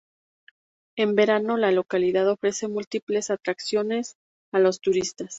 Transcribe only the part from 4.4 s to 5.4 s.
a los turistas.